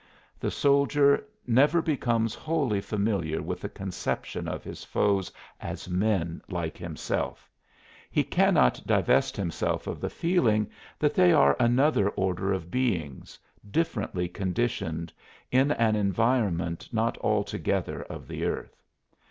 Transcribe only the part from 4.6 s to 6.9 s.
his foes as men like